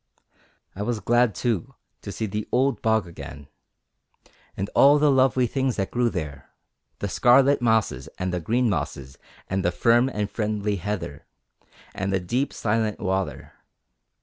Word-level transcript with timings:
I 0.75 0.81
was 0.81 0.99
glad, 0.99 1.35
too, 1.35 1.75
to 2.01 2.11
see 2.11 2.25
the 2.25 2.47
old 2.51 2.81
bog 2.81 3.05
again, 3.05 3.47
and 4.57 4.67
all 4.73 4.97
the 4.97 5.11
lovely 5.11 5.45
things 5.45 5.75
that 5.75 5.91
grew 5.91 6.09
there 6.09 6.49
the 6.97 7.07
scarlet 7.07 7.61
mosses 7.61 8.09
and 8.17 8.33
the 8.33 8.39
green 8.39 8.67
mosses 8.67 9.19
and 9.47 9.63
the 9.63 9.71
firm 9.71 10.09
and 10.09 10.27
friendly 10.27 10.77
heather, 10.77 11.27
and 11.93 12.11
the 12.11 12.19
deep 12.19 12.51
silent 12.51 12.99
water. 12.99 13.53